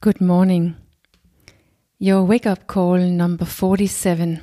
Good 0.00 0.20
morning. 0.20 0.76
Your 1.98 2.22
wake 2.22 2.46
up 2.46 2.68
call 2.68 2.98
number 2.98 3.44
47. 3.44 4.40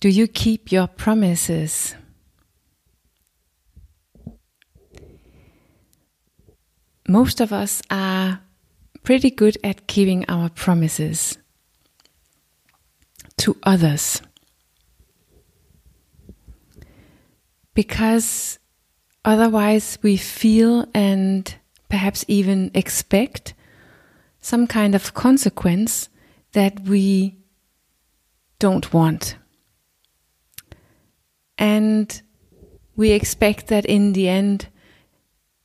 Do 0.00 0.08
you 0.08 0.26
keep 0.26 0.72
your 0.72 0.86
promises? 0.86 1.94
Most 7.06 7.42
of 7.42 7.52
us 7.52 7.82
are 7.90 8.40
pretty 9.02 9.30
good 9.30 9.58
at 9.62 9.86
keeping 9.86 10.24
our 10.26 10.48
promises 10.48 11.36
to 13.36 13.58
others. 13.62 14.22
Because 17.74 18.58
otherwise, 19.22 19.98
we 20.00 20.16
feel 20.16 20.86
and 20.94 21.54
perhaps 21.90 22.24
even 22.26 22.70
expect 22.72 23.52
some 24.44 24.66
kind 24.66 24.94
of 24.94 25.14
consequence 25.14 26.10
that 26.52 26.78
we 26.80 27.34
don't 28.58 28.92
want. 28.92 29.36
And 31.56 32.20
we 32.94 33.12
expect 33.12 33.68
that 33.68 33.86
in 33.86 34.12
the 34.12 34.28
end, 34.28 34.68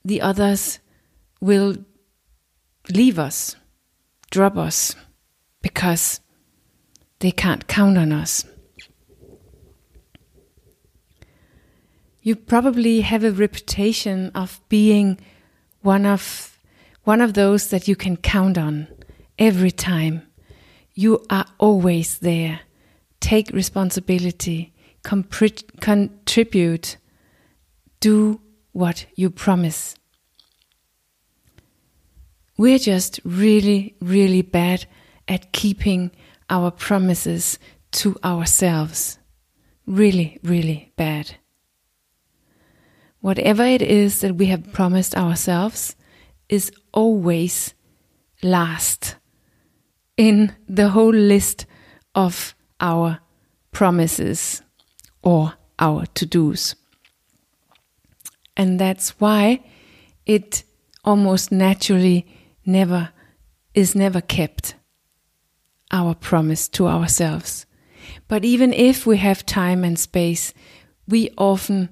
the 0.05 0.21
others 0.21 0.79
will 1.41 1.75
leave 2.89 3.19
us, 3.19 3.57
drop 4.31 4.55
us, 4.55 4.95
because 5.61 6.21
they 7.19 7.31
can't 7.31 7.67
count 7.67 7.97
on 7.97 8.13
us. 8.13 8.45
You 12.21 12.37
probably 12.37 13.01
have 13.01 13.25
a 13.25 13.31
reputation 13.33 14.31
of 14.33 14.61
being 14.69 15.19
one 15.81 16.05
of 16.05 16.48
one 17.09 17.21
of 17.21 17.33
those 17.33 17.69
that 17.69 17.87
you 17.87 17.95
can 17.95 18.15
count 18.15 18.55
on 18.55 18.87
every 19.39 19.71
time. 19.71 20.21
You 20.93 21.25
are 21.31 21.47
always 21.57 22.19
there. 22.19 22.59
Take 23.19 23.49
responsibility, 23.49 24.75
contribute, 25.01 26.97
do 27.99 28.39
what 28.73 29.07
you 29.15 29.31
promise. 29.31 29.95
We're 32.59 32.77
just 32.77 33.19
really, 33.23 33.95
really 33.99 34.43
bad 34.43 34.85
at 35.27 35.51
keeping 35.51 36.11
our 36.47 36.69
promises 36.69 37.57
to 37.93 38.15
ourselves. 38.23 39.17
Really, 39.87 40.37
really 40.43 40.93
bad. 40.95 41.37
Whatever 43.19 43.65
it 43.65 43.81
is 43.81 44.21
that 44.21 44.35
we 44.35 44.45
have 44.45 44.71
promised 44.71 45.15
ourselves, 45.15 45.95
is 46.49 46.71
always 46.93 47.73
last 48.41 49.15
in 50.17 50.53
the 50.67 50.89
whole 50.89 51.13
list 51.13 51.65
of 52.15 52.55
our 52.79 53.19
promises 53.71 54.61
or 55.21 55.53
our 55.77 56.05
to 56.07 56.25
dos. 56.25 56.75
And 58.57 58.79
that's 58.79 59.19
why 59.21 59.63
it 60.25 60.63
almost 61.05 61.51
naturally 61.51 62.27
never 62.65 63.09
is 63.73 63.95
never 63.95 64.19
kept 64.21 64.75
our 65.91 66.13
promise 66.13 66.67
to 66.67 66.87
ourselves. 66.87 67.65
But 68.27 68.43
even 68.43 68.73
if 68.73 69.05
we 69.05 69.17
have 69.17 69.45
time 69.45 69.83
and 69.83 69.97
space, 69.97 70.53
we 71.07 71.29
often 71.37 71.89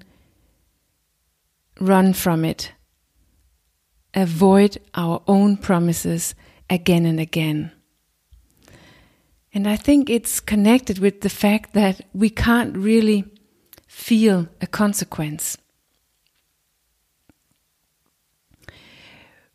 run 1.79 2.13
from 2.13 2.43
it 2.43 2.71
avoid 4.17 4.79
our 4.95 5.21
own 5.27 5.55
promises 5.55 6.33
again 6.69 7.05
and 7.05 7.19
again. 7.19 7.71
And 9.53 9.67
I 9.67 9.75
think 9.75 10.09
it's 10.09 10.39
connected 10.39 10.99
with 10.99 11.21
the 11.21 11.29
fact 11.29 11.73
that 11.73 12.01
we 12.13 12.29
can't 12.29 12.75
really 12.75 13.25
feel 13.87 14.47
a 14.59 14.67
consequence. 14.67 15.57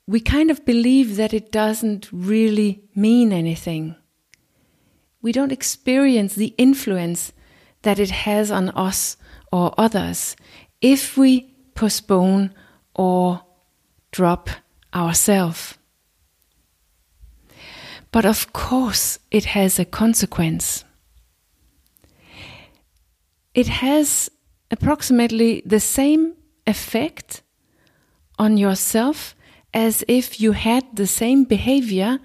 We 0.07 0.21
kind 0.21 0.51
of 0.51 0.65
believe 0.65 1.17
that 1.17 1.35
it 1.35 1.53
doesn't 1.53 2.09
really 2.13 2.83
mean 2.95 3.33
anything. 3.33 3.97
We 5.21 5.33
don't 5.33 5.53
experience 5.53 6.35
the 6.35 6.55
influence 6.59 7.33
that 7.83 7.99
it 7.99 8.11
has 8.11 8.51
on 8.51 8.71
us 8.71 9.17
or 9.53 9.75
others 9.79 10.37
if 10.81 11.17
we 11.17 11.55
postpone 11.75 12.53
or 12.95 13.43
drop 14.13 14.51
ourselves. 14.95 15.79
But 18.13 18.25
of 18.27 18.53
course, 18.53 19.19
it 19.31 19.47
has 19.47 19.79
a 19.79 19.87
consequence. 19.87 20.85
It 23.55 23.69
has 23.69 24.31
approximately 24.71 25.63
the 25.65 25.81
same 25.81 26.35
effect 26.67 27.43
on 28.39 28.57
yourself 28.57 29.35
as 29.75 30.05
if 30.09 30.41
you 30.41 30.53
had 30.53 30.85
the 30.95 31.07
same 31.07 31.45
behavior 31.45 32.19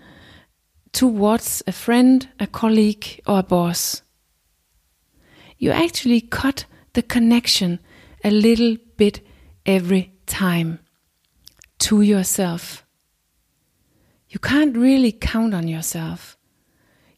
towards 0.92 1.64
a 1.68 1.72
friend, 1.72 2.28
a 2.40 2.48
colleague, 2.48 3.22
or 3.26 3.40
a 3.40 3.44
boss. 3.44 4.02
You 5.58 5.72
actually 5.72 6.22
cut 6.22 6.66
the 6.94 7.02
connection 7.02 7.80
a 8.24 8.32
little 8.32 8.76
bit 8.98 9.26
every 9.66 10.12
time 10.26 10.80
to 11.80 12.02
yourself. 12.02 12.86
You 14.30 14.40
can't 14.40 14.76
really 14.76 15.12
count 15.12 15.54
on 15.54 15.68
yourself. 15.68 16.38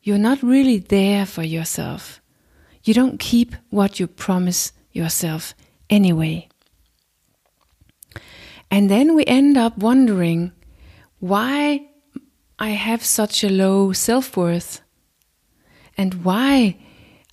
You're 0.03 0.17
not 0.17 0.43
really 0.43 0.79
there 0.79 1.25
for 1.25 1.43
yourself. 1.43 2.21
You 2.83 2.93
don't 2.93 3.19
keep 3.19 3.55
what 3.69 3.99
you 3.99 4.07
promise 4.07 4.71
yourself 4.91 5.53
anyway. 5.89 6.47
And 8.71 8.89
then 8.89 9.15
we 9.15 9.25
end 9.25 9.57
up 9.57 9.77
wondering 9.77 10.51
why 11.19 11.87
I 12.59 12.69
have 12.69 13.03
such 13.03 13.43
a 13.43 13.49
low 13.49 13.91
self 13.93 14.37
worth 14.37 14.81
and 15.97 16.23
why 16.23 16.77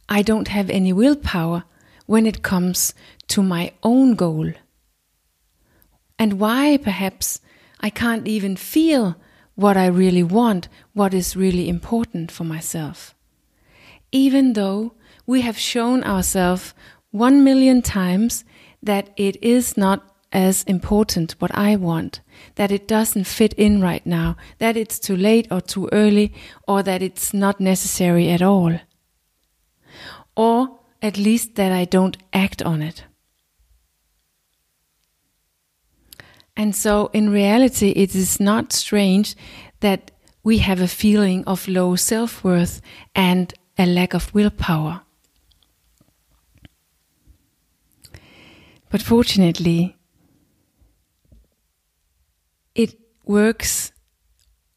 I 0.09 0.23
don't 0.23 0.49
have 0.49 0.71
any 0.71 0.93
willpower 0.93 1.65
when 2.07 2.27
it 2.27 2.43
comes 2.43 2.95
to 3.29 3.43
my 3.43 3.73
own 3.83 4.15
goal 4.15 4.53
and 6.19 6.41
why 6.41 6.77
perhaps 6.77 7.41
I 7.81 7.91
can't 7.91 8.27
even 8.27 8.56
feel 8.56 9.16
what 9.54 9.77
I 9.77 9.87
really 9.87 10.22
want, 10.22 10.69
what 10.93 11.15
is 11.15 11.37
really 11.37 11.69
important 11.69 12.31
for 12.31 12.44
myself. 12.44 13.15
Even 14.12 14.53
though 14.53 14.94
we 15.27 15.41
have 15.41 15.59
shown 15.59 16.04
ourselves 16.04 16.75
one 17.10 17.43
million 17.43 17.82
times 17.82 18.44
that 18.82 19.10
it 19.16 19.43
is 19.43 19.77
not 19.77 20.15
as 20.32 20.62
important 20.65 21.34
what 21.38 21.56
I 21.56 21.77
want, 21.77 22.21
that 22.56 22.71
it 22.71 22.87
doesn't 22.87 23.25
fit 23.25 23.54
in 23.54 23.81
right 23.81 24.04
now, 24.04 24.37
that 24.59 24.77
it's 24.77 24.98
too 24.98 25.16
late 25.16 25.48
or 25.50 25.60
too 25.60 25.88
early, 25.93 26.34
or 26.69 26.83
that 26.83 27.03
it's 27.03 27.33
not 27.33 27.60
necessary 27.60 28.28
at 28.28 28.43
all. 28.43 28.78
Or 30.37 30.78
at 31.00 31.16
least 31.16 31.54
that 31.54 31.72
I 31.72 31.84
don't 31.84 32.16
act 32.33 32.62
on 32.62 32.83
it. 32.83 33.04
And 36.56 36.75
so, 36.75 37.11
in 37.12 37.31
reality, 37.31 37.91
it 37.91 38.15
is 38.15 38.41
not 38.41 38.72
strange 38.72 39.37
that 39.81 40.11
we 40.43 40.59
have 40.59 40.81
a 40.81 40.89
feeling 40.89 41.44
of 41.44 41.69
low 41.69 41.97
self 41.97 42.43
worth 42.43 42.81
and 43.15 43.53
a 43.77 43.84
lack 43.84 44.15
of 44.15 44.33
willpower. 44.33 45.03
But 48.89 49.03
fortunately, 49.03 49.97
it 52.75 52.99
works 53.25 53.93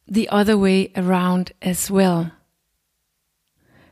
the 0.08 0.28
other 0.30 0.58
way 0.58 0.92
around 0.96 1.52
as 1.62 1.90
well. 1.90 2.32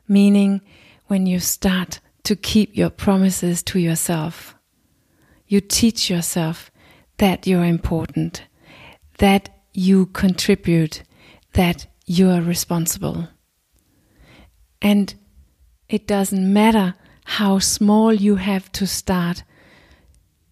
Meaning, 0.08 0.62
when 1.06 1.26
you 1.26 1.40
start 1.40 2.00
to 2.24 2.36
keep 2.36 2.76
your 2.76 2.90
promises 2.90 3.64
to 3.64 3.80
yourself, 3.80 4.56
you 5.48 5.62
teach 5.62 6.10
yourself 6.10 6.72
that 7.18 7.48
you're 7.48 7.66
important, 7.66 8.44
that 9.18 9.50
you 9.74 10.08
contribute, 10.08 11.04
that 11.54 11.88
you 12.06 12.30
are 12.30 12.42
responsible. 12.42 13.28
And 14.82 15.14
it 15.90 16.08
doesn't 16.08 16.54
matter 16.54 16.96
how 17.26 17.60
small 17.60 18.14
you 18.14 18.36
have 18.36 18.72
to 18.74 18.88
start 18.88 19.44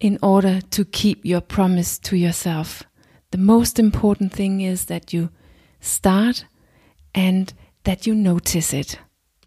in 0.00 0.18
order 0.22 0.60
to 0.60 0.84
keep 0.84 1.24
your 1.24 1.40
promise 1.40 1.98
to 1.98 2.16
yourself. 2.16 2.82
The 3.30 3.38
most 3.38 3.78
important 3.78 4.32
thing 4.32 4.60
is 4.60 4.86
that 4.86 5.12
you 5.12 5.30
start 5.80 6.44
and 7.14 7.52
that 7.84 8.06
you 8.06 8.14
notice 8.14 8.72
it. 8.72 8.98